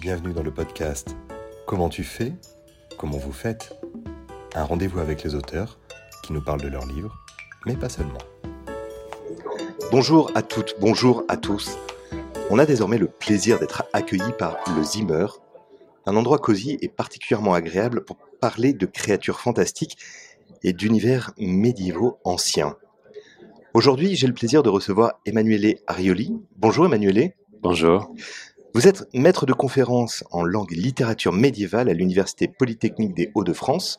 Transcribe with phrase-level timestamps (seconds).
[0.00, 1.16] Bienvenue dans le podcast
[1.66, 2.32] Comment tu fais
[2.98, 3.74] Comment vous faites
[4.54, 5.78] Un rendez-vous avec les auteurs
[6.22, 7.14] qui nous parlent de leurs livres,
[7.66, 8.18] mais pas seulement.
[9.90, 11.78] Bonjour à toutes, bonjour à tous.
[12.50, 15.26] On a désormais le plaisir d'être accueillis par le Zimmer,
[16.06, 19.98] un endroit cosy et particulièrement agréable pour parler de créatures fantastiques
[20.62, 22.76] et d'univers médiévaux anciens.
[23.76, 26.32] Aujourd'hui, j'ai le plaisir de recevoir Emanuele Arioli.
[26.56, 27.34] Bonjour Emanuele.
[27.60, 28.10] Bonjour.
[28.72, 33.98] Vous êtes maître de conférence en langue et littérature médiévale à l'Université Polytechnique des Hauts-de-France.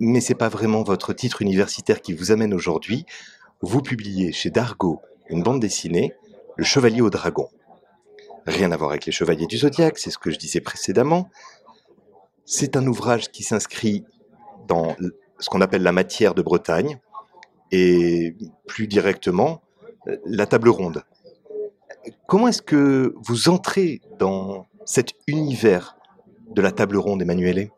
[0.00, 3.04] Mais c'est pas vraiment votre titre universitaire qui vous amène aujourd'hui.
[3.60, 6.14] Vous publiez chez Dargaud une bande dessinée,
[6.56, 7.50] Le Chevalier au Dragon.
[8.46, 11.28] Rien à voir avec les Chevaliers du Zodiaque, c'est ce que je disais précédemment.
[12.46, 14.06] C'est un ouvrage qui s'inscrit
[14.66, 14.96] dans
[15.40, 16.98] ce qu'on appelle la matière de Bretagne
[17.72, 18.34] et
[18.66, 19.62] plus directement
[20.24, 21.02] la table ronde.
[22.26, 25.96] Comment est-ce que vous entrez dans cet univers
[26.54, 27.70] de la table ronde, Emmanuel?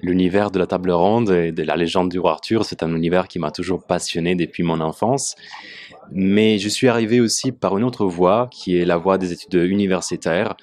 [0.00, 3.28] L'univers de la table ronde et de la légende du roi Arthur, c'est un univers
[3.28, 5.34] qui m'a toujours passionné depuis mon enfance.
[6.12, 9.54] Mais je suis arrivé aussi par une autre voie, qui est la voie des études
[9.54, 10.56] universitaires.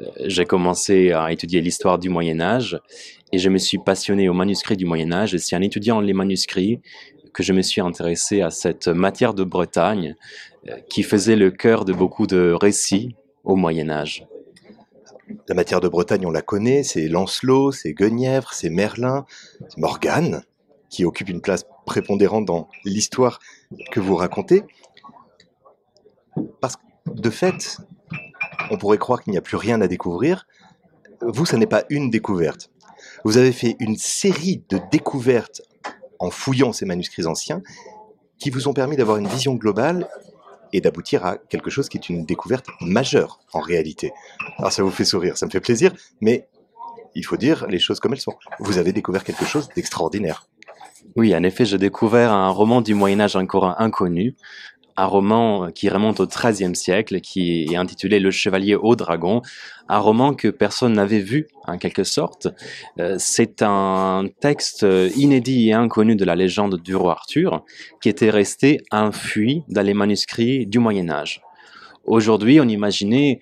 [0.00, 2.78] Euh, j'ai commencé à étudier l'histoire du Moyen Âge
[3.32, 5.34] et je me suis passionné aux manuscrits du Moyen Âge.
[5.34, 6.80] Et c'est en étudiant les manuscrits
[7.34, 10.14] que je me suis intéressé à cette matière de Bretagne
[10.68, 14.26] euh, qui faisait le cœur de beaucoup de récits au Moyen Âge.
[15.48, 19.26] La matière de Bretagne, on la connaît, c'est Lancelot, c'est Guenièvre, c'est Merlin,
[19.68, 20.44] c'est Morgane,
[20.88, 23.40] qui occupe une place prépondérante dans l'histoire
[23.90, 24.62] que vous racontez.
[26.60, 27.78] Parce que, de fait,
[28.70, 30.46] on pourrait croire qu'il n'y a plus rien à découvrir.
[31.20, 32.70] Vous, ça n'est pas une découverte.
[33.24, 35.62] Vous avez fait une série de découvertes
[36.18, 37.62] en fouillant ces manuscrits anciens
[38.38, 40.08] qui vous ont permis d'avoir une vision globale
[40.72, 44.12] et d'aboutir à quelque chose qui est une découverte majeure en réalité.
[44.58, 46.48] Alors ça vous fait sourire, ça me fait plaisir, mais
[47.14, 48.34] il faut dire les choses comme elles sont.
[48.58, 50.48] Vous avez découvert quelque chose d'extraordinaire.
[51.16, 54.34] Oui, en effet, j'ai découvert un roman du Moyen Âge encore inconnu,
[54.96, 59.42] un roman qui remonte au XIIIe siècle, qui est intitulé Le Chevalier au Dragon,
[59.88, 62.48] un roman que personne n'avait vu, en quelque sorte.
[62.98, 67.64] Euh, c'est un texte inédit et inconnu de la légende du roi Arthur,
[68.00, 71.42] qui était resté enfui dans les manuscrits du Moyen Âge.
[72.04, 73.40] Aujourd'hui, on imaginait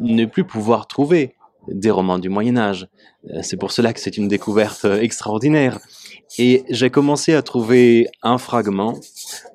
[0.00, 1.34] ne plus pouvoir trouver
[1.68, 2.88] des romans du Moyen Âge.
[3.30, 5.78] Euh, c'est pour cela que c'est une découverte extraordinaire.
[6.38, 8.98] Et j'ai commencé à trouver un fragment,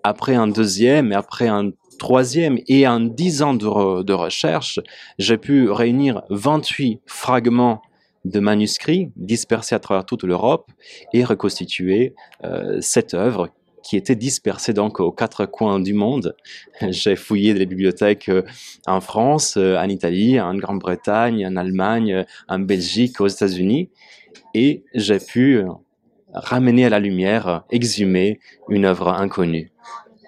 [0.03, 4.80] après un deuxième, et après un troisième, et en dix ans de, recherche,
[5.18, 7.81] j'ai pu réunir 28 fragments
[8.25, 10.72] de manuscrits dispersés à travers toute l'Europe
[11.13, 13.50] et reconstituer euh, cette œuvre
[13.84, 16.36] qui était dispersée donc aux quatre coins du monde.
[16.90, 18.44] J'ai fouillé les bibliothèques euh,
[18.88, 23.90] en France, euh, en Italie, en Grande-Bretagne, en Allemagne, en Belgique, aux États-Unis,
[24.53, 25.63] et j'ai pu
[26.34, 29.72] ramener à la lumière, exhumer une œuvre inconnue.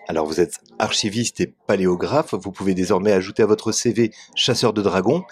[0.07, 4.81] Alors vous êtes archiviste et paléographe, vous pouvez désormais ajouter à votre CV chasseur de
[4.81, 5.23] dragons.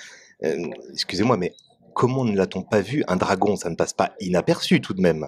[0.44, 0.56] Euh,
[0.94, 1.54] excusez-moi, mais
[1.94, 3.04] comment ne l'a-t-on pas vu?
[3.08, 5.28] Un dragon, ça ne passe pas inaperçu tout de même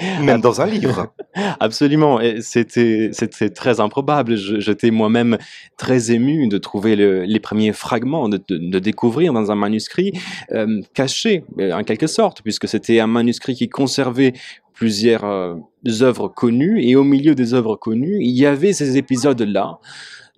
[0.00, 1.12] même dans un livre.
[1.60, 3.10] Absolument, c'était
[3.54, 4.36] très improbable.
[4.36, 5.38] J'étais moi-même
[5.76, 10.12] très ému de trouver les premiers fragments, de, découvrir dans un manuscrit
[10.52, 14.32] euh, caché euh, en quelque sorte, puisque c'était un manuscrit qui conservait
[14.74, 15.56] plusieurs euh,
[16.00, 19.78] œuvres connues, et au milieu des œuvres connues, il y avait ces épisodes-là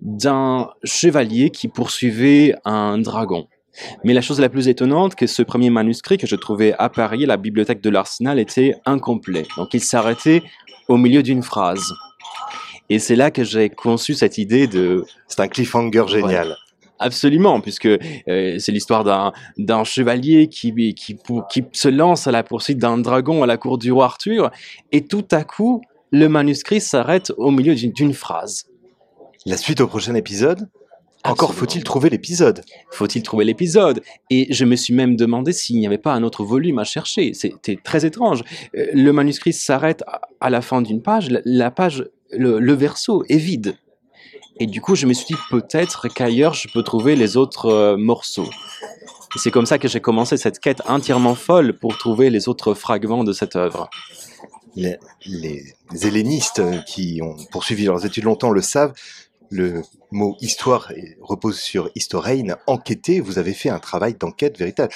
[0.00, 3.46] d'un chevalier qui poursuivait un dragon.
[4.04, 7.26] Mais la chose la plus étonnante, que ce premier manuscrit que je trouvais à Paris,
[7.26, 9.46] la bibliothèque de l'Arsenal, était incomplet.
[9.56, 10.42] Donc il s'arrêtait
[10.88, 11.92] au milieu d'une phrase.
[12.88, 15.04] Et c'est là que j'ai conçu cette idée de...
[15.28, 16.56] C'est un cliffhanger génial.
[16.98, 21.16] Absolument, puisque euh, c'est l'histoire d'un chevalier qui, qui,
[21.50, 24.50] qui se lance à la poursuite d'un dragon à la cour du roi Arthur,
[24.92, 28.66] et tout à coup, le manuscrit s'arrête au milieu d'une phrase.
[29.46, 30.68] La suite au prochain épisode
[31.24, 32.62] encore faut-il trouver l'épisode.
[32.90, 36.44] Faut-il trouver l'épisode Et je me suis même demandé s'il n'y avait pas un autre
[36.44, 37.34] volume à chercher.
[37.34, 38.42] C'était très étrange.
[38.74, 40.02] Euh, le manuscrit s'arrête
[40.40, 43.76] à la fin d'une page, la page, le, verso est vide.
[44.58, 47.96] Et du coup, je me suis dit peut-être qu'ailleurs je peux trouver les autres euh,
[47.98, 48.48] morceaux.
[49.36, 53.24] C'est comme ça que j'ai commencé cette quête entièrement folle pour trouver les autres fragments
[53.24, 53.90] de cette œuvre.
[54.74, 54.96] Les,
[55.26, 58.92] les hellénistes qui ont poursuivi leurs études longtemps le savent,
[59.50, 64.92] le mot histoire repose sur historein, enquêter, vous avez fait un travail d'enquête véritable.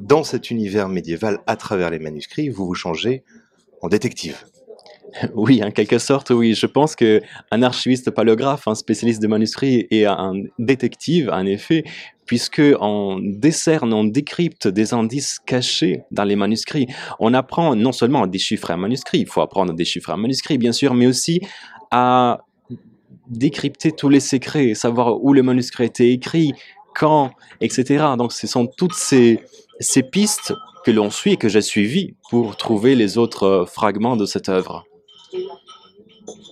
[0.00, 3.24] Dans cet univers médiéval, à travers les manuscrits, vous vous changez
[3.82, 4.44] en détective.
[5.34, 6.54] Oui, en quelque sorte, oui.
[6.54, 7.20] Je pense que
[7.50, 11.82] un archiviste palographe, un spécialiste de manuscrits et un détective, en effet,
[12.26, 16.86] puisque on décerne, on décrypte des indices cachés dans les manuscrits.
[17.18, 20.58] On apprend non seulement à déchiffrer un manuscrit, il faut apprendre à déchiffrer un manuscrit,
[20.58, 21.40] bien sûr, mais aussi
[21.90, 22.44] à
[23.30, 26.52] décrypter tous les secrets, savoir où le manuscrit été écrit,
[26.94, 27.30] quand,
[27.60, 28.04] etc.
[28.18, 29.40] Donc, ce sont toutes ces,
[29.78, 30.52] ces pistes
[30.84, 34.84] que l'on suit et que j'ai suivies pour trouver les autres fragments de cette œuvre.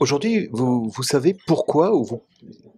[0.01, 2.23] Aujourd'hui, vous, vous savez pourquoi, ou vous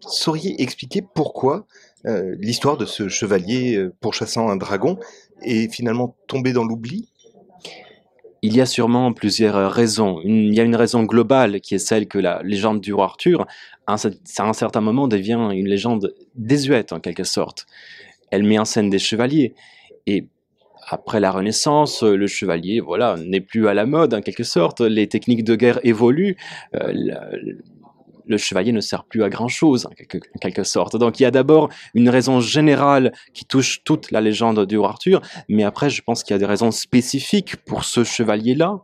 [0.00, 1.66] sauriez expliquer pourquoi
[2.06, 4.98] euh, l'histoire de ce chevalier euh, pourchassant un dragon
[5.42, 7.10] est finalement tombée dans l'oubli?
[8.42, 10.20] Il y a sûrement plusieurs raisons.
[10.24, 13.46] il y a une raison globale qui est celle que la légende du roi Arthur,
[13.86, 17.66] à un, certain moment, devient une légende désuète en quelque sorte.
[18.30, 19.54] Elle met en scène des chevaliers
[20.06, 20.26] et
[20.88, 24.80] après la Renaissance, le chevalier, voilà, n'est plus à la mode en quelque sorte.
[24.80, 26.36] Les techniques de guerre évoluent.
[26.74, 26.92] Euh,
[28.30, 29.90] le chevalier ne sert plus à grand chose, en
[30.40, 30.96] quelque, sorte.
[30.96, 34.90] Donc il y a d'abord une raison générale qui touche toute la légende du roi
[34.90, 38.80] Arthur, mais après je pense qu'il y a des raisons spécifiques pour ce chevalier-là.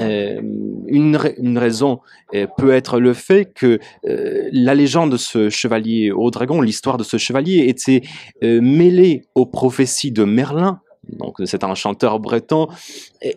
[0.00, 0.40] Euh,
[0.86, 1.16] une,
[1.58, 2.00] raison
[2.34, 6.96] euh, peut être le fait que euh, la légende de ce chevalier au dragon, l'histoire
[6.96, 8.02] de ce chevalier était
[8.40, 12.68] mêlée aux prophéties de Merlin, donc c'est un chanteur breton,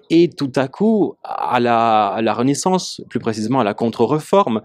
[0.09, 4.61] et, tout à coup, à la, à la Renaissance, plus précisément à la contre-réforme,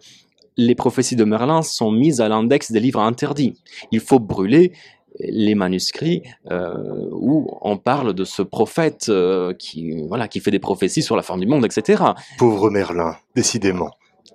[0.57, 3.55] les prophéties de Merlin sont mises à l'index des livres interdits.
[3.93, 4.73] Il faut brûler
[5.19, 10.59] les manuscrits euh, où on parle de ce prophète euh, qui, voilà, qui fait des
[10.59, 12.03] prophéties sur la fin du monde, etc.
[12.39, 13.91] Pauvre Merlin, décidément.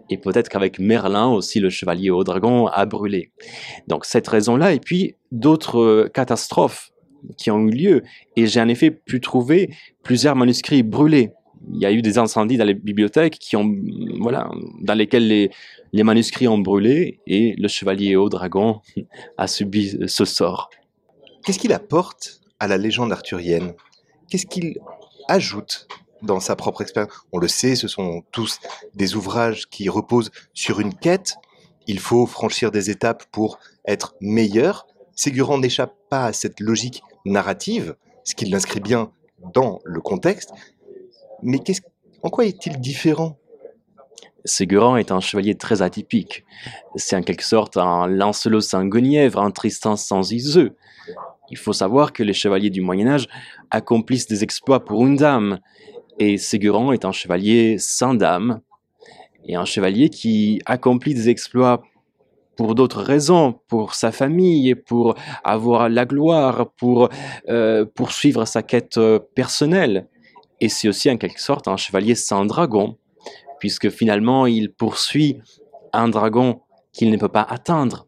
[0.10, 3.32] Et peut-être qu'avec Merlin aussi, le chevalier au dragon a brûlé.
[3.88, 6.92] Donc cette raison-là, et puis d'autres euh, catastrophes
[7.38, 8.04] qui ont eu lieu.
[8.36, 9.74] Et j'ai en effet pu trouver
[10.04, 11.32] plusieurs manuscrits brûlés
[11.74, 13.76] il y a eu des incendies dans les bibliothèques qui ont,
[14.20, 14.50] voilà,
[14.82, 15.52] dans lesquels les,
[15.94, 18.82] les manuscrits ont brûlé et le chevalier au dragon
[19.38, 20.70] a subi ce sort.
[21.44, 23.74] Qu'est-ce qu'il apporte à la légende arthurienne?
[24.30, 24.80] Qu'est-ce qu'il
[25.28, 25.88] ajoute
[26.22, 27.14] dans sa propre expérience?
[27.32, 28.60] On le sait, ce sont tous
[28.96, 31.36] des ouvrages qui reposent sur une quête.
[31.88, 34.88] Il faut franchir des étapes pour être meilleur.
[35.16, 39.12] Ségurant n'échappe pas à cette logique narrative, ce qui l'inscrit bien
[39.54, 40.52] dans le contexte.
[41.44, 41.60] Mais
[42.24, 43.38] en quoi est-il différent?
[44.46, 46.46] Ségurant est un chevalier très atypique.
[46.96, 50.76] C'est en quelque sorte un Lancelot sans Guenièvre, un Tristan sans Iseux.
[51.50, 53.28] Il faut savoir que les chevaliers du Moyen Âge
[53.72, 55.60] accomplissent des exploits pour une dame,
[56.20, 58.62] et Ségurant est un chevalier sans dame,
[59.48, 61.84] et un chevalier qui accomplit des exploits
[62.56, 67.10] pour d'autres raisons, pour sa famille, pour avoir la gloire, pour
[67.50, 70.08] euh, poursuivre sa quête euh, personnelle.
[70.62, 72.98] Et c'est aussi en quelque sorte un chevalier sans dragon,
[73.60, 75.40] puisque finalement il poursuit
[75.94, 76.62] un dragon
[76.94, 78.08] qu'il ne peut pas atteindre.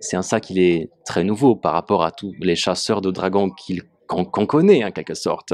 [0.00, 3.50] C'est en ça qu'il est très nouveau par rapport à tous les chasseurs de dragons
[4.06, 5.52] qu'on connaît en quelque sorte.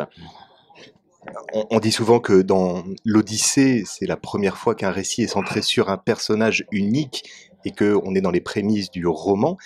[1.53, 5.91] On, dit souvent que dans l'Odyssée, c'est la première fois qu'un récit est centré sur
[5.91, 7.29] un personnage unique
[7.65, 9.57] et qu'on est dans les prémices du roman.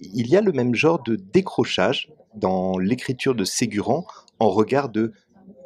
[0.00, 4.04] Il y a le même genre de décrochage dans l'écriture de Ségurant
[4.40, 5.12] en regard de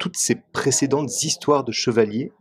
[0.01, 2.31] toutes ces précédentes histoires de chevaliers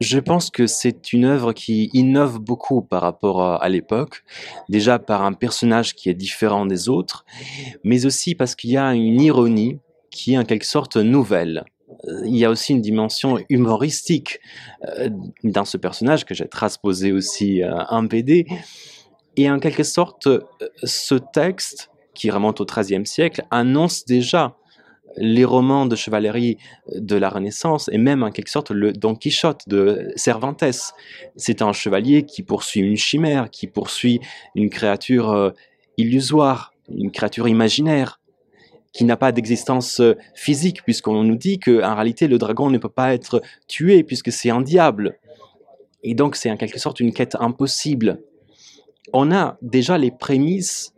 [0.00, 4.24] je pense que c'est une œuvre qui innove beaucoup par rapport à, l'époque,
[4.68, 7.24] déjà par un personnage qui est différent des autres,
[7.84, 9.78] mais aussi parce qu'il y a une ironie
[10.10, 11.64] qui est en quelque sorte nouvelle.
[12.08, 14.40] Euh, il y a aussi une dimension humoristique
[14.88, 15.08] euh,
[15.44, 18.46] dans ce personnage que j'ai transposé aussi euh, en BD.
[19.36, 20.28] Et en quelque sorte,
[20.82, 24.56] ce texte, qui remonte au XIIIe siècle, annonce déjà
[25.16, 26.58] les romans de chevalerie
[26.94, 30.64] de la Renaissance et même en quelque sorte le Don Quichotte de Cervantes.
[31.36, 34.20] C'est un chevalier qui poursuit une chimère, qui poursuit
[34.54, 35.50] une créature euh,
[35.96, 38.20] illusoire, une créature imaginaire,
[38.92, 42.88] qui n'a pas d'existence euh, physique, puisqu'on nous dit qu'en réalité le dragon ne peut
[42.88, 45.18] pas être tué puisque c'est un diable.
[46.02, 48.22] Et donc c'est en quelque sorte une quête impossible.
[49.12, 50.91] On a déjà les prémices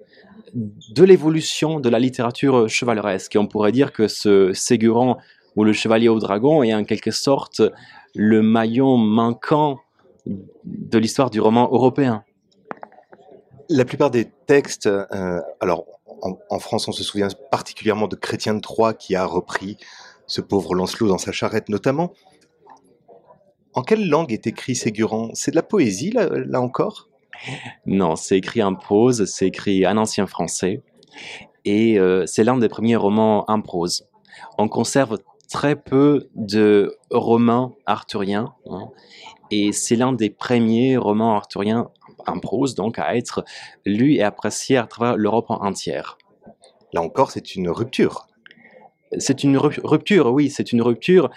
[0.54, 3.34] de l'évolution de la littérature chevaleresque.
[3.34, 5.18] Et on pourrait dire que ce Ségurant
[5.56, 7.62] ou le Chevalier au Dragon est en quelque sorte
[8.14, 9.78] le maillon manquant
[10.26, 12.24] de l'histoire du roman européen.
[13.68, 15.86] La plupart des textes, euh, alors
[16.22, 19.76] en, France on se souvient particulièrement de Chrétien de Troyes qui a repris
[20.26, 22.12] ce pauvre Lancelot dans sa charrette notamment.
[23.74, 25.30] En quelle langue est écrit Ségurant?
[25.34, 27.08] C'est de la poésie là encore?
[27.86, 30.82] Non, c'est écrit en prose, c'est écrit en ancien français,
[31.64, 34.06] et euh, c'est l'un des premiers romans en prose.
[34.58, 35.18] On conserve
[35.50, 38.54] très peu de romans arthuriens.
[38.70, 38.88] hein.
[39.50, 41.90] et c'est l'un des premiers romans arthuriens
[42.26, 43.44] en prose, donc à être
[43.84, 46.16] lu et apprécié à travers l'Europe entière.
[46.92, 48.26] Là encore, c'est une rupture.
[49.18, 51.30] C'est une ru- rupture, oui, c'est une rupture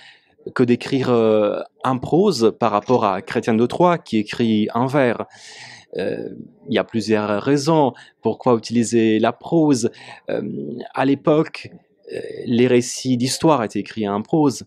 [0.56, 5.26] que d'écrire euh, en prose par rapport à Chrétien de Troyes qui écrit en vers.
[5.98, 6.30] Euh,
[6.70, 9.90] Il y a plusieurs raisons pourquoi utiliser la prose.
[10.30, 10.42] Euh,
[10.94, 11.70] à l'époque,
[12.14, 14.66] euh, les récits d'histoire étaient écrits en prose.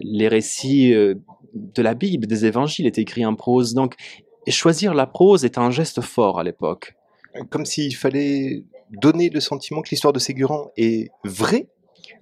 [0.00, 3.74] Les récits de la Bible, des évangiles étaient écrits en prose.
[3.74, 3.94] Donc,
[4.46, 6.94] choisir la prose est un geste fort à l'époque.
[7.50, 11.68] Comme s'il fallait donner le sentiment que l'histoire de Ségurant est vraie?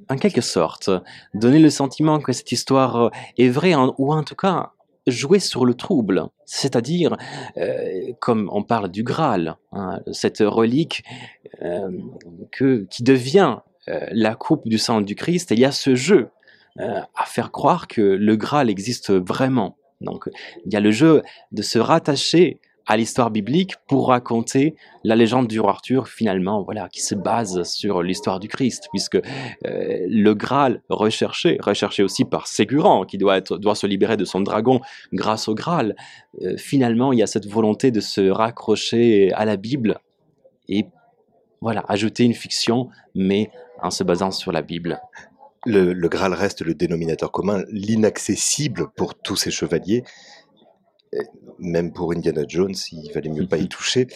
[0.09, 0.91] en quelque sorte,
[1.33, 4.73] donner le sentiment que cette histoire est vraie, ou en tout cas
[5.07, 7.17] jouer sur le trouble, c'est-à-dire,
[7.57, 11.05] euh, comme on parle du Graal, hein, cette relique
[11.63, 11.91] euh,
[12.51, 13.59] que, qui devient
[13.89, 16.29] euh, la coupe du sang du Christ, il y a ce jeu
[16.77, 19.77] à faire croire que le Graal existe vraiment.
[20.01, 20.29] Donc,
[20.67, 24.75] il y a le jeu de se rattacher à l'histoire biblique pour raconter
[25.05, 29.17] la légende du roi Arthur, finalement, voilà, qui se base sur l'histoire du Christ, puisque
[29.17, 29.21] euh,
[29.65, 34.41] le Graal recherché, recherché aussi par Ségurant, qui doit, être, doit se libérer de son
[34.41, 34.81] dragon
[35.13, 35.97] grâce au Graal,
[36.43, 39.99] euh, finalement, il y a cette volonté de se raccrocher à la Bible
[40.69, 40.87] et
[41.61, 43.51] voilà, ajouter une fiction, mais
[43.83, 45.01] en se basant sur la Bible.
[45.67, 50.05] Le, le Graal reste le dénominateur commun, l'inaccessible pour tous ces chevaliers.
[51.59, 54.09] Même pour Indiana Jones, il valait mieux pas y toucher.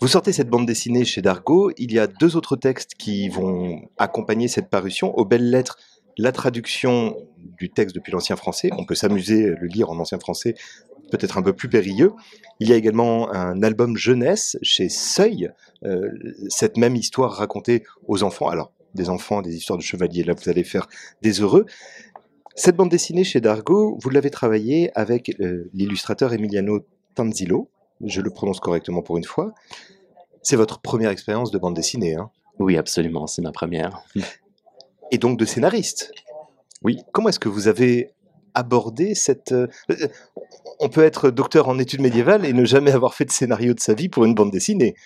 [0.00, 1.72] Vous sortez cette bande dessinée chez Dargaud.
[1.76, 5.12] Il y a deux autres textes qui vont accompagner cette parution.
[5.18, 5.76] Aux belles lettres,
[6.16, 8.70] la traduction du texte depuis l'ancien français.
[8.78, 10.54] On peut s'amuser à le lire en ancien français,
[11.10, 12.12] peut-être un peu plus périlleux.
[12.60, 15.50] Il y a également un album jeunesse chez Seuil,
[15.84, 16.10] euh,
[16.48, 18.48] cette même histoire racontée aux enfants.
[18.48, 20.88] Alors, des enfants, des histoires de chevaliers, là vous allez faire
[21.22, 21.66] des heureux.
[22.58, 26.80] Cette bande dessinée chez Dargaud, vous l'avez travaillée avec euh, l'illustrateur Emiliano
[27.14, 27.70] Tanzilo,
[28.04, 29.54] je le prononce correctement pour une fois.
[30.42, 34.02] C'est votre première expérience de bande dessinée, hein Oui, absolument, c'est ma première.
[35.12, 36.10] et donc de scénariste.
[36.82, 36.98] Oui.
[37.12, 38.10] Comment est-ce que vous avez
[38.54, 39.52] abordé cette...
[39.52, 40.08] euh, euh,
[40.80, 43.80] On peut être docteur en études médiévales et ne jamais avoir fait de scénario de
[43.80, 44.96] sa vie pour une bande dessinée.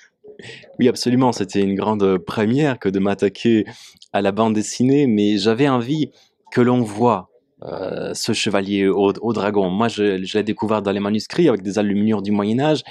[0.79, 1.33] Oui, absolument.
[1.33, 3.67] C'était une grande première que de m'attaquer
[4.15, 6.13] à la bande dessinée, mais j'avais envie
[6.51, 7.29] que l'on voit
[7.65, 9.71] euh, ce chevalier au, dragon.
[9.71, 12.83] Moi, je, l'ai découvert dans les manuscrits avec des alluminures du Moyen Âge,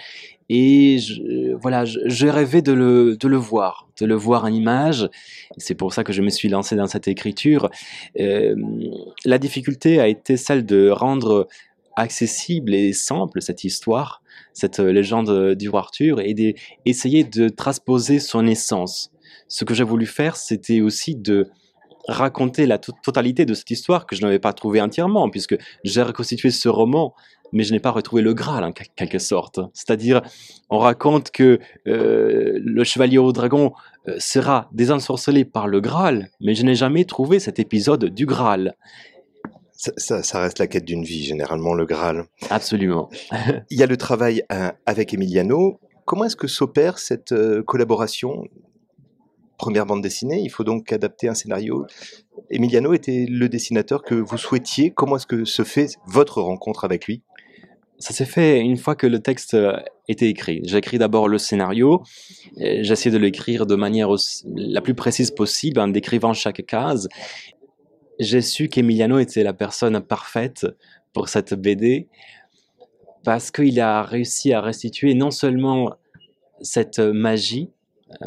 [0.53, 0.97] et
[1.61, 5.09] voilà, je, je rêvais de le, de le voir, de le voir en image.
[5.57, 7.69] C'est pour ça que je me suis lancé dans cette écriture.
[8.19, 8.55] Euh,
[9.23, 11.47] la difficulté a été celle de rendre
[11.95, 14.21] accessible et simple cette histoire,
[14.53, 19.11] cette légende du roi Arthur, et d'essayer de transposer son essence.
[19.47, 21.49] Ce que j'ai voulu faire, c'était aussi de
[22.07, 26.01] raconter la to- totalité de cette histoire que je n'avais pas trouvée entièrement, puisque j'ai
[26.01, 27.13] reconstitué ce roman,
[27.53, 29.59] mais je n'ai pas retrouvé le Graal en quel- quelque sorte.
[29.73, 30.21] C'est-à-dire,
[30.69, 33.73] on raconte que euh, le chevalier au dragon
[34.07, 38.75] euh, sera désensorcelé par le Graal, mais je n'ai jamais trouvé cet épisode du Graal.
[39.73, 42.25] Ça, ça- ça reste la quête d'une vie, généralement, le Graal.
[42.49, 43.09] Absolument.
[43.69, 45.79] Il y a le travail euh, avec Emiliano.
[46.05, 48.43] Comment est-ce que s'opère cette euh, collaboration?
[49.61, 51.85] Première bande dessinée, il faut donc adapter un scénario.
[52.49, 54.89] Emiliano était le dessinateur que vous souhaitiez.
[54.89, 57.21] Comment est-ce que se fait votre rencontre avec lui?
[57.99, 59.77] Ça s'est fait une fois que le texte euh,
[60.07, 60.61] était écrit.
[60.65, 62.01] J'ai écrit d'abord le scénario.
[62.57, 67.07] J'ai essayé de l'écrire de manière aussi- la plus précise possible en décrivant chaque case.
[68.17, 70.65] J'ai su qu'Emiliano était la personne parfaite
[71.13, 72.07] pour cette BD
[73.23, 75.93] parce qu'il a réussi à restituer non seulement
[76.61, 77.69] cette magie
[78.23, 78.25] euh,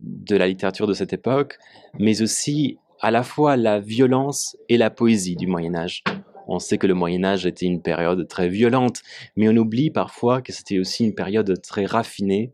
[0.00, 1.58] de la littérature de cette époque,
[1.98, 6.02] mais aussi à la fois la violence et la poésie du Moyen Âge.
[6.48, 9.02] On sait que le Moyen Âge était une période très violente,
[9.36, 12.52] mais on oublie parfois que c'était aussi une période très raffinée,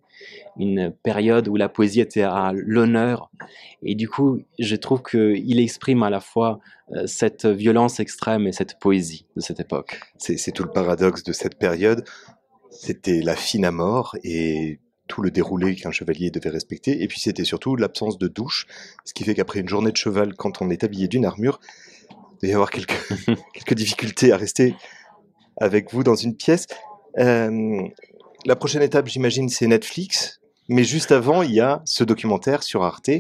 [0.59, 3.31] une période où la poésie était à l'honneur.
[3.83, 6.59] Et du coup, je trouve qu'il exprime à la fois
[6.93, 10.01] euh, cette violence extrême et cette poésie de cette époque.
[10.19, 12.05] C'est c'est tout le paradoxe de cette période.
[12.71, 17.03] C'était la fine à mort et tout le déroulé qu'un chevalier devait respecter.
[17.03, 18.67] Et puis c'était surtout l'absence de douche,
[19.05, 21.61] ce qui fait qu'après une journée de cheval, quand on est habillé d'une armure,
[22.11, 22.99] il doit y avoir quelques,
[23.53, 24.75] quelques difficultés à rester
[25.57, 26.67] avec vous dans une pièce.
[27.19, 27.83] Euh,
[28.47, 30.41] la prochaine étape, j'imagine, c'est Netflix.
[30.69, 33.11] Mais juste avant, il y a ce documentaire sur Arte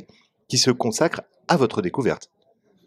[0.49, 2.31] qui se consacre à votre découverte.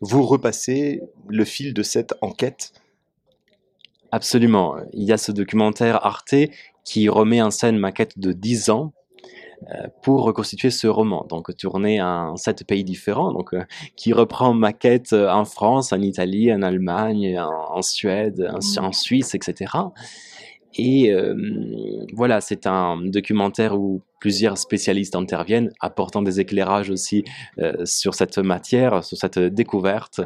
[0.01, 2.73] Vous repassez le fil de cette enquête?
[4.11, 4.77] Absolument.
[4.93, 6.35] Il y a ce documentaire Arte
[6.87, 8.93] qui remet en scène ma quête de 10 ans.
[10.03, 11.25] pour reconstituer ce roman.
[11.27, 13.55] Donc tourné en sept pays différents, donc
[13.95, 19.73] qui reprend ma quête en France, en Italie, en Allemagne, en, Suède, en, Suisse, etc.
[20.75, 21.11] Et
[22.13, 27.23] voilà, c'est un documentaire où plusieurs spécialistes interviennent, apportant des éclairages aussi
[27.83, 30.21] sur cette matière, sur cette découverte.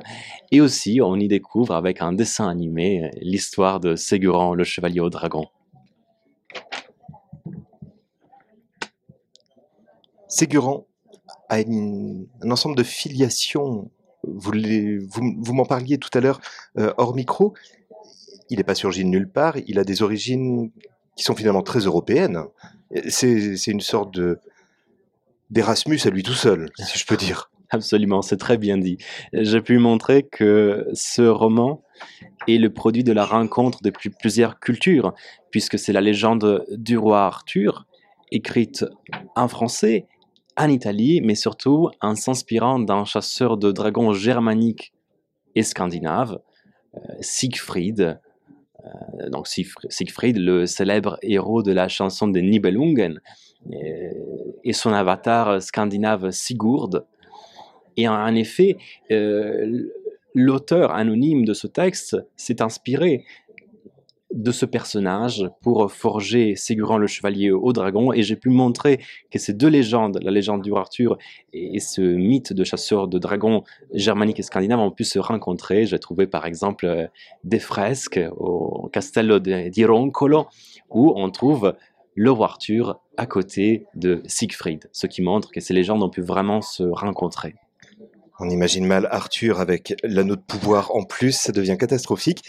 [0.51, 5.09] Et aussi, on y découvre avec un dessin animé l'histoire de Ségurant, le chevalier au
[5.09, 5.47] dragon.
[10.31, 10.87] Ségurant
[11.49, 13.91] a un ensemble de filiations.
[14.23, 14.51] Vous,
[15.11, 16.39] vous, m'en parliez tout à l'heure
[16.97, 17.53] hors micro
[18.51, 20.71] il n'est pas surgi de nulle part, il a des origines
[21.15, 22.43] qui sont finalement très européennes.
[23.07, 24.39] C'est une sorte de
[25.49, 27.49] d'Erasmus à lui tout seul, si je peux dire.
[27.71, 28.97] Absolument, c'est très bien dit.
[29.33, 31.81] J'ai pu montrer que ce roman
[32.47, 35.13] est le produit de la rencontre de plusieurs cultures,
[35.49, 37.85] puisque c'est la légende du roi Arthur,
[38.31, 38.85] écrite
[39.35, 40.07] en français,
[40.61, 44.93] en Italie, mais surtout en s'inspirant d'un chasseur de dragons germanique
[45.55, 46.39] et scandinave,
[46.95, 48.19] euh, Siegfried,
[48.85, 53.19] euh, donc Siegfried, le célèbre héros de la chanson des Nibelungen,
[54.63, 57.05] et, son avatar scandinave Sigurd.
[57.97, 58.77] Et en, effet,
[59.11, 59.89] euh,
[60.33, 63.25] l'auteur anonyme de ce texte s'est inspiré
[64.33, 69.39] de ce personnage pour forger Ségurant le chevalier au dragon et j'ai pu montrer que
[69.39, 71.17] ces deux légendes, la légende du Arthur
[71.53, 75.85] et ce mythe de chasseur de dragons germanique et scandinave ont pu se rencontrer.
[75.85, 77.07] J'ai trouvé par exemple euh,
[77.43, 80.47] des fresques au Castello di Roncolo
[80.89, 81.75] où on trouve
[82.15, 86.21] le roi Arthur à côté de Siegfried, ce qui montre que ces légendes ont pu
[86.21, 87.55] vraiment se rencontrer.
[88.39, 92.43] On imagine mal Arthur avec l'anneau de pouvoir en plus, ça devient catastrophique.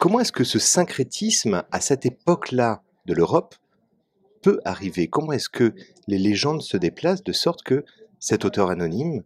[0.00, 3.54] Comment est-ce que ce syncrétisme, à cette époque-là de l'Europe,
[4.42, 5.08] peut arriver?
[5.08, 5.74] Comment est-ce que
[6.08, 7.84] les légendes se déplacent de sorte que
[8.18, 9.22] cet auteur anonyme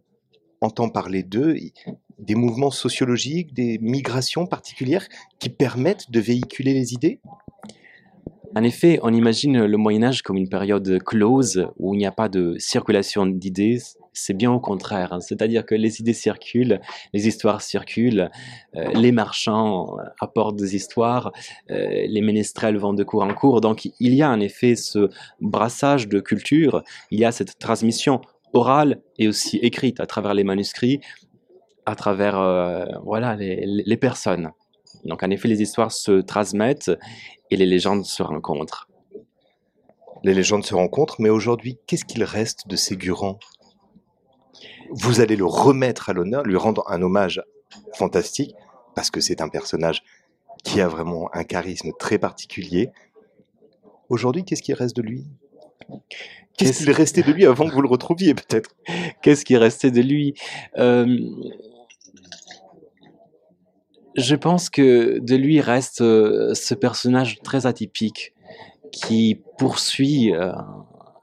[0.61, 1.55] entend parler d'eux,
[2.19, 5.07] des mouvements sociologiques, des migrations particulières
[5.39, 7.19] qui permettent de véhiculer les idées?
[8.55, 12.11] En effet, on imagine le Moyen Âge comme une période close où il n'y a
[12.11, 13.79] pas de circulation d'idées,
[14.13, 15.13] c'est bien au contraire.
[15.13, 15.19] Hein.
[15.19, 16.79] C'est-à-dire que les idées circulent,
[17.13, 18.29] les histoires circulent,
[18.75, 21.31] euh, les marchands apportent des histoires,
[21.69, 23.61] euh, les ménestrels vont de cours en cours.
[23.61, 25.09] Donc il y a en effet ce
[25.39, 28.21] brassage de culture, il y a cette transmission
[28.53, 31.01] orale et aussi écrite à travers les manuscrits,
[31.85, 34.51] à travers euh, voilà, les personnes.
[35.05, 36.91] Donc en effet, les histoires se transmettent
[37.51, 38.87] et les légendes se rencontrent.
[40.23, 43.39] Les légendes se rencontrent, mais aujourd'hui, qu'est-ce qu'il reste de Ségurant
[44.91, 47.41] vous allez le remettre à l'honneur, lui rendre un hommage
[47.93, 48.55] fantastique,
[48.95, 50.03] parce que c'est un personnage
[50.63, 52.89] qui a vraiment un charisme très particulier.
[54.09, 55.25] Aujourd'hui, qu'est-ce qui reste de lui?
[56.57, 58.75] Qu'est-ce qui est resté de lui avant que vous le retrouviez peut-être?
[59.21, 60.33] Qu'est-ce qui est resté de lui?
[60.77, 61.05] Euh,
[64.15, 68.33] Je pense que de lui reste euh, ce personnage très atypique
[68.91, 70.51] qui poursuit euh,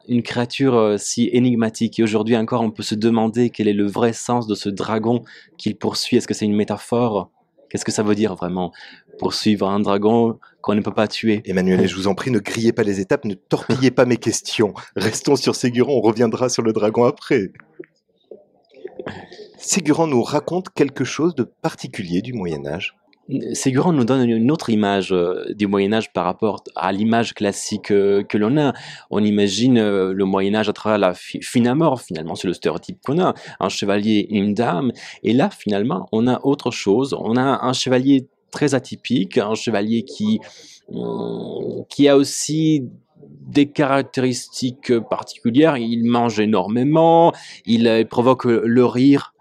[0.09, 1.99] une créature euh, si énigmatique.
[1.99, 5.23] Et aujourd'hui encore, on peut se demander quel est le vrai sens de ce dragon
[5.59, 6.17] qu'il poursuit.
[6.17, 7.31] Est-ce que c'est une métaphore?
[7.69, 8.73] Qu'est-ce que ça veut dire vraiment?
[9.19, 11.43] Poursuivre un dragon qu'on ne peut pas tuer.
[11.45, 14.73] Emmanuel, je vous en prie, ne grillez pas les étapes, ne torpillez pas mes questions.
[14.95, 17.51] Restons sur Ségurant, on reviendra sur le dragon après.
[19.59, 22.97] Ségurant nous raconte quelque chose de particulier du Moyen Âge.
[23.55, 27.91] Ségurant nous donne une autre image euh, du Moyen Âge par rapport à l'image classique
[27.91, 28.73] euh, que l'on a.
[29.11, 33.21] On imagine euh, le Moyen Âge à travers la finamore, finalement, c'est le stéréotype qu'on
[33.21, 34.93] a, un chevalier, une dame.
[35.25, 37.17] Et là, finalement, on a autre chose.
[37.19, 40.39] On a un chevalier très atypique, un chevalier qui,
[41.89, 42.85] qui a aussi
[43.29, 45.77] des caractéristiques particulières.
[45.77, 47.33] Il mange énormément,
[47.65, 49.33] il provoque le rire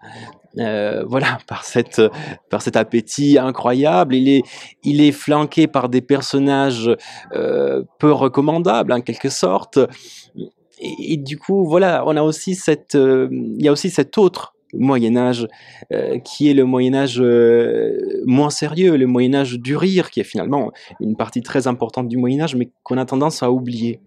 [0.58, 2.02] euh, voilà, par, cette,
[2.50, 4.14] par cet appétit incroyable.
[4.14, 4.42] Il est,
[4.82, 6.90] il est flanqué par des personnages
[7.34, 9.78] euh, peu recommandables, en quelque sorte.
[10.78, 14.55] Et, du coup, voilà, on a aussi cette, euh, il y a aussi cet autre
[14.74, 15.46] Moyen Âge
[16.24, 17.22] qui est le Moyen Âge
[18.24, 22.16] moins sérieux, le Moyen Âge du rire, qui est finalement une partie très importante du
[22.16, 24.00] Moyen Âge, mais qu'on a tendance à oublier.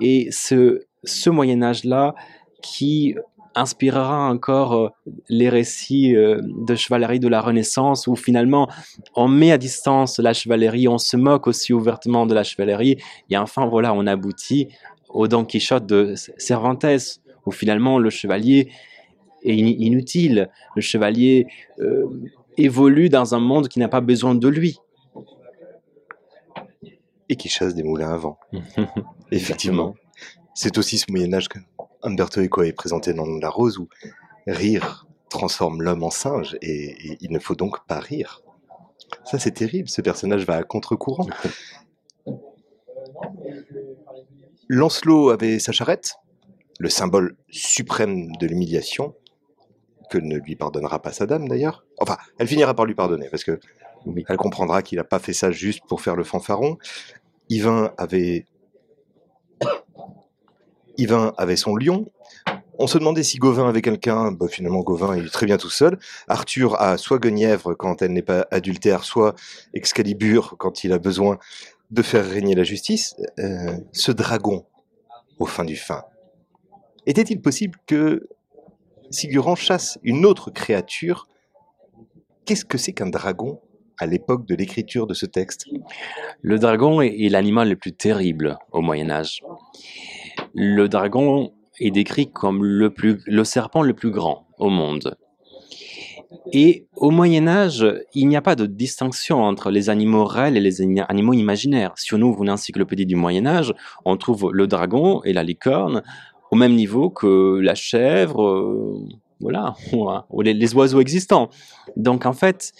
[0.00, 2.14] Et ce, ce Moyen Âge là
[2.62, 3.14] qui
[3.54, 4.88] inspirera encore euh,
[5.28, 8.68] les récits euh, de chevalerie de la Renaissance où finalement
[9.14, 12.96] on met à distance la chevalerie, on se moque aussi ouvertement de la chevalerie
[13.30, 14.68] et enfin voilà on aboutit
[15.08, 18.70] au Don Quichotte de Cervantes où finalement le chevalier
[19.44, 21.46] est inutile, le chevalier
[21.80, 22.06] euh,
[22.56, 24.78] évolue dans un monde qui n'a pas besoin de lui.
[27.28, 28.38] Et qui chasse des moulins à vent.
[29.30, 29.94] Effectivement.
[30.54, 31.58] C'est aussi ce Moyen Âge que
[32.02, 33.88] Umberto Eco est présenté dans La Rose, où
[34.46, 38.42] rire transforme l'homme en singe, et, il ne faut donc pas rire.
[39.24, 41.26] Ça, c'est terrible, ce personnage va à contre-courant.
[44.68, 46.16] Lancelot avait sa charrette,
[46.78, 49.14] le symbole suprême de l'humiliation,
[50.10, 51.84] que ne lui pardonnera pas sa dame d'ailleurs.
[51.98, 53.58] Enfin, elle finira par lui pardonner, parce que
[54.28, 56.78] elle comprendra qu'il n'a pas fait ça juste pour faire le fanfaron.
[57.48, 58.46] Yvain avait
[60.98, 62.06] Yvain avait son lion.
[62.78, 64.32] On se demandait si Gauvin avait quelqu'un.
[64.32, 65.98] Bah, finalement, Gauvin est très bien tout seul.
[66.26, 69.34] Arthur a soit Guenièvre quand elle n'est pas adultère, soit
[69.74, 71.38] Excalibur quand il a besoin
[71.90, 73.14] de faire régner la justice.
[73.38, 74.64] Euh, ce dragon,
[75.38, 76.04] au fin du fin,
[77.06, 78.28] était-il possible que
[79.12, 81.28] Sigurand chasse une autre créature
[82.44, 83.60] Qu'est-ce que c'est qu'un dragon
[83.98, 85.66] à l'époque de l'écriture de ce texte?
[86.40, 89.42] Le dragon est l'animal le plus terrible au Moyen Âge
[90.54, 92.92] le dragon est décrit comme le,
[93.26, 95.16] le serpent le plus grand au monde.
[96.52, 100.60] Et au Moyen Âge, il n'y a pas de distinction entre les animaux réels et
[100.60, 101.92] les animaux imaginaires.
[101.96, 106.02] Si on ouvre une encyclopédie du Moyen Âge, on trouve le dragon et la licorne
[106.52, 109.06] au même niveau que la chèvre, euh,
[109.40, 109.74] voilà,
[110.30, 111.48] ou les, oiseaux existants.
[111.96, 112.72] Donc en fait,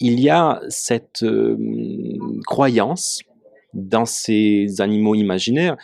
[0.00, 1.56] il y a cette euh,
[2.46, 3.22] croyance
[3.72, 5.76] dans ces animaux imaginaires,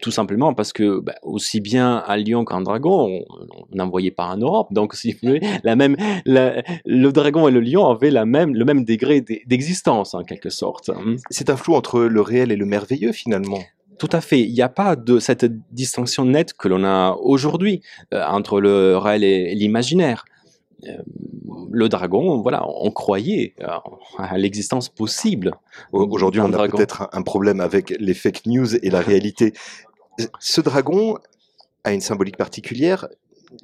[0.00, 4.28] tout simplement parce que bah, aussi bien un lion qu'un dragon, on n'en voyait pas
[4.28, 4.68] en Europe.
[4.72, 5.16] Donc, si
[5.64, 8.24] la même, le dragon et le lion avaient le
[8.64, 10.90] même degré d'existence, en quelque sorte.
[10.90, 11.16] Hein.
[11.30, 13.58] C'est un flou entre le réel et le merveilleux, finalement.
[13.98, 14.40] Tout à fait.
[14.40, 18.96] Il n'y a pas de cette distinction nette que l'on a aujourd'hui euh, entre le
[18.96, 20.24] réel et l'imaginaire.
[20.86, 20.96] Euh,
[21.70, 23.54] le dragon, voilà, on croyait
[24.18, 25.52] à l'existence possible.
[25.92, 29.52] Aujourd'hui, on a peut-être un problème avec les fake news et la réalité.
[30.38, 31.18] Ce dragon
[31.84, 33.08] a une symbolique particulière.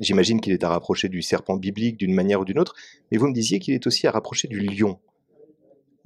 [0.00, 2.74] J'imagine qu'il est à rapprocher du serpent biblique d'une manière ou d'une autre,
[3.10, 4.98] mais vous me disiez qu'il est aussi à rapprocher du lion.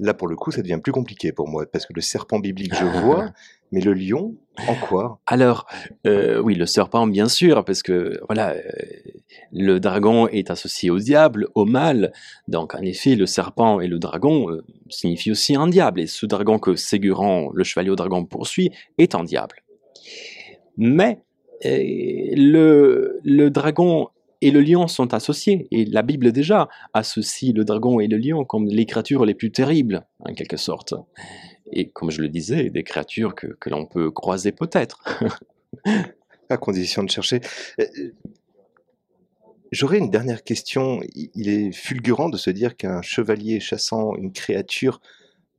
[0.03, 2.75] Là, pour le coup, ça devient plus compliqué pour moi, parce que le serpent biblique,
[2.75, 3.31] je vois,
[3.71, 4.35] mais le lion,
[4.67, 5.21] en quoi?
[5.27, 5.67] Alors,
[6.09, 8.63] euh, oui, le serpent, bien sûr, parce que, voilà, euh,
[9.53, 12.13] le dragon est associé au diable, au mal.
[12.49, 16.01] Donc, en effet, le serpent et le dragon euh, signifient aussi un diable.
[16.01, 19.63] Et ce dragon que Ségurant, le chevalier au dragon, poursuit, est un diable.
[20.77, 21.21] Mais
[21.65, 24.09] le, le dragon
[24.43, 25.69] et le lion sont associés.
[25.71, 29.53] Et la Bible déjà associe le dragon et le lion comme les créatures les plus
[29.53, 30.95] terribles, en quelque sorte.
[31.73, 35.03] Et comme je le disais, des créatures que, que l'on peut croiser peut-être.
[36.49, 37.41] à condition de chercher.
[37.81, 37.87] Euh,
[39.71, 41.01] j'aurais une dernière question.
[41.15, 45.01] Il est fulgurant de se dire qu'un chevalier chassant une créature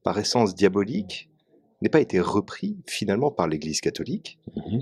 [0.04, 1.30] par essence diabolique
[1.82, 4.82] n'ait pas été repris finalement par l'Église catholique, mhm.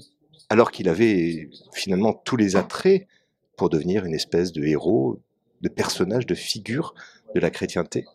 [0.50, 3.08] alors qu'il avait finalement tous les attraits
[3.58, 5.20] pour devenir une espèce de héros,
[5.62, 6.94] de personnage, de figure
[7.36, 8.06] de la chrétienté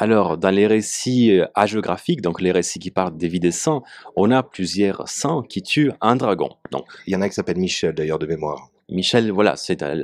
[0.00, 3.82] alors, dans les récits euh, hagiographiques, donc les récits qui parlent des vies des saints,
[4.14, 6.50] on a plusieurs saints qui tuent un dragon.
[6.70, 8.70] Donc, il y en a qui s'appelle Michel, d'ailleurs, de mémoire.
[8.88, 10.00] Michel, voilà, c'est un,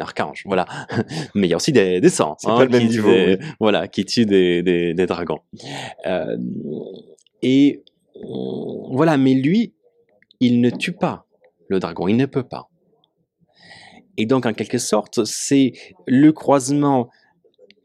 [0.00, 0.64] archange, voilà.
[1.34, 3.12] Mais il y a aussi des, des saints, hein, qui, niveau,
[3.60, 5.40] voilà, qui tuent des, des, dragons.
[6.06, 6.36] Euh,
[7.42, 7.84] et
[8.90, 9.74] voilà, mais lui,
[10.40, 11.26] il ne tue pas
[11.68, 12.68] le dragon, il ne peut pas.
[14.18, 15.72] Et donc, en quelque sorte, c'est
[16.06, 17.08] le croisement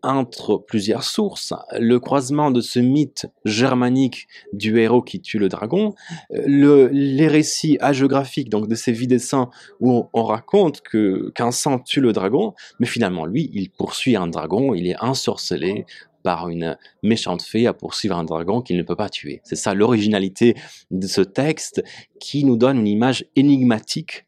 [0.02, 5.96] entre plusieurs sources, le croisement de ce mythe germanique du héros qui tue le dragon,
[6.30, 11.52] le, les récits hagiographiques donc de ces vies des saints où on, raconte que qu'un
[11.52, 15.86] saint tue le dragon, mais finalement lui, il poursuit un dragon, il est ensorcelé
[16.22, 19.40] par une méchante fée à poursuivre un dragon qu'il ne peut pas tuer.
[19.44, 20.56] C'est ça l'originalité
[20.92, 21.82] de ce texte
[22.20, 24.26] qui nous donne une image énigmatique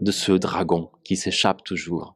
[0.00, 2.14] de ce dragon qui s'échappe toujours.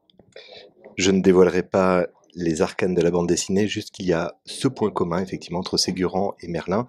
[0.97, 4.67] Je ne dévoilerai pas les arcanes de la bande dessinée, juste qu'il y a ce
[4.67, 6.87] point commun effectivement entre Ségurant et Merlin,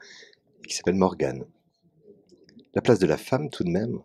[0.67, 1.45] qui s'appelle Morgane.
[2.75, 3.99] La place de la femme tout de même?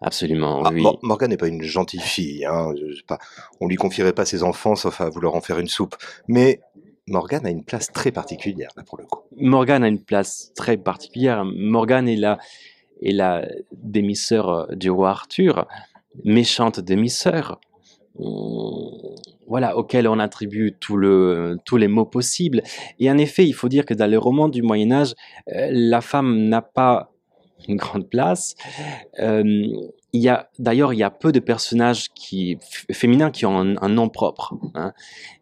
[0.00, 0.84] Absolument, ah, oui.
[1.02, 2.44] Morgane n'est pas une gentille fille.
[2.44, 2.72] Hein,
[3.08, 3.18] pas,
[3.60, 5.96] on lui confierait pas ses enfants sauf à vouloir en faire une soupe.
[6.28, 6.60] Mais
[7.08, 9.22] Morgane a une place très particulière là pour le coup.
[9.36, 11.44] Morgane a une place très particulière.
[11.44, 12.38] Morgane est la
[13.00, 15.66] et la demi-sœur euh, du roi Arthur,
[16.24, 17.60] méchante demi-sœur,
[19.46, 22.62] voilà, auquel on attribue tous les mots possibles.
[22.98, 25.14] Et en effet, il faut dire que dans les romans du Moyen Âge,
[25.54, 27.12] euh, la femme n'a pas
[27.68, 28.54] une grande place.
[29.18, 29.66] Euh,
[30.12, 32.58] il y a d'ailleurs il y a peu de personnages qui
[32.92, 34.54] féminins qui ont un, nom propre.
[34.74, 34.92] Hein.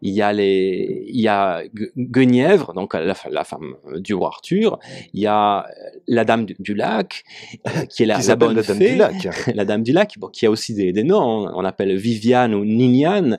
[0.01, 1.63] Il y a les il y a
[1.97, 4.79] Guenièvre donc la, la, femme du roi Arthur.
[5.13, 5.65] Il y a
[6.07, 7.23] la dame du, lac
[7.89, 9.29] qui est la, la bonne la dame fée, du lac.
[9.55, 11.49] la dame du lac bon, qui a aussi des, des noms.
[11.55, 13.37] On l'appelle Viviane ou Niniane.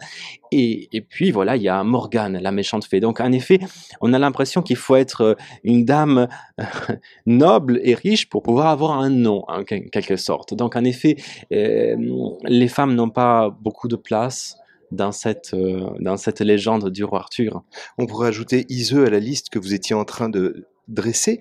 [0.52, 3.00] Et, puis voilà, il y a Morgane, la méchante fée.
[3.00, 3.58] Donc en effet,
[4.00, 6.28] on a l'impression qu'il faut être une dame
[7.26, 10.54] noble et riche pour pouvoir avoir un nom, en quelque sorte.
[10.54, 11.16] Donc en effet,
[11.52, 11.96] euh,
[12.44, 14.56] les femmes n'ont pas beaucoup de place
[14.92, 17.62] dans cette, euh, dans cette légende du roi Arthur.
[17.98, 21.40] On pourrait ajouter Iseux à la liste que vous étiez en train de dresser.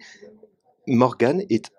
[0.88, 1.72] Morgane est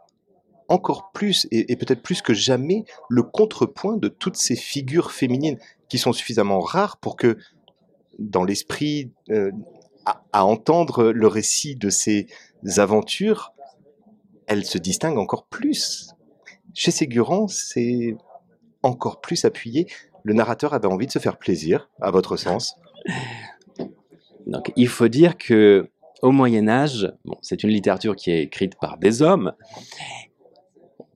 [0.68, 5.98] encore plus, et, peut-être plus que jamais, le contrepoint de toutes ces figures féminines qui
[5.98, 7.36] sont suffisamment rares pour que,
[8.18, 9.50] dans l'esprit, euh,
[10.32, 12.26] à, entendre le récit de ces
[12.76, 13.52] aventures,
[14.46, 16.10] elle se distingue encore plus.
[16.74, 18.16] Chez Ségurant, c'est
[18.82, 19.86] encore plus appuyé.
[20.22, 22.76] Le narrateur avait envie de se faire plaisir, à votre sens.
[24.46, 25.90] Donc, il faut dire que
[26.22, 29.52] au Moyen Âge, bon, c'est une littérature qui est écrite par des hommes.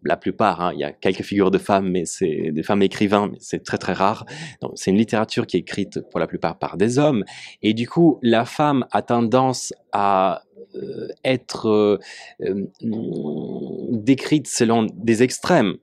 [0.04, 3.28] La plupart, hein, il y a quelques figures de femmes, mais c'est des femmes écrivains,
[3.30, 4.24] mais c'est très très rare.
[4.74, 7.24] C'est une littérature qui est écrite pour la plupart par des hommes.
[7.62, 10.42] Et du coup, la femme a tendance à
[10.74, 11.98] euh, être euh,
[12.42, 12.66] euh,
[13.90, 15.76] décrite selon des extrêmes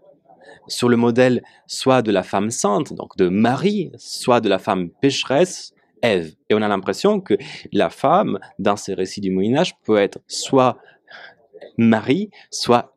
[0.67, 4.89] sur le modèle soit de la femme sainte, donc de Marie, soit de la femme
[5.01, 6.35] pécheresse, Ève.
[6.49, 7.33] Et on a l'impression que
[7.71, 10.77] la femme, dans ces récits du Moyen Âge, peut être soit
[11.77, 12.93] Marie, soit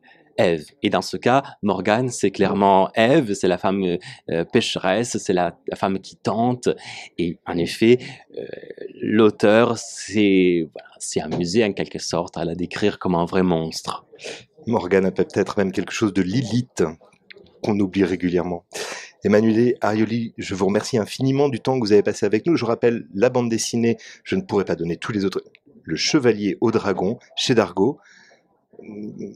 [0.81, 3.97] Et dans ce cas, Morgane, c'est clairement Ève, c'est la femme
[4.29, 6.69] euh, pécheresse, c'est la, femme qui tente.
[7.17, 7.99] Et en effet,
[8.37, 8.45] euh,
[9.01, 10.69] l'auteur s'est
[11.19, 14.05] amusé en quelque sorte à la décrire comme un vrai monstre.
[14.67, 16.83] Morgane a peut-être même quelque chose de Lilith
[17.63, 18.65] qu'on oublie régulièrement.
[19.23, 22.55] Emmanuel Arioli, je vous remercie infiniment du temps que vous avez passé avec nous.
[22.55, 25.43] Je rappelle la bande dessinée, je ne pourrais pas donner tous les autres.
[25.83, 27.99] Le Chevalier au Dragon, chez Dargo.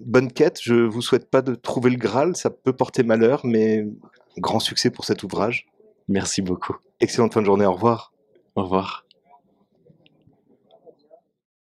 [0.06, 3.86] Bonne quête, je vous souhaite pas de trouver le Graal, ça peut porter malheur, mais
[4.38, 5.68] grand succès pour cet ouvrage.
[6.08, 6.76] Merci beaucoup.
[7.00, 8.14] Excellente fin de journée, au revoir.
[8.56, 9.05] Au revoir.